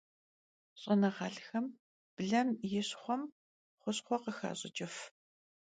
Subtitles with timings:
[0.81, 1.65] Ş'enığelh'xem
[2.15, 3.23] blem yi şxhuem
[3.81, 4.95] xuşxhue khıxaş'ıç'ıf.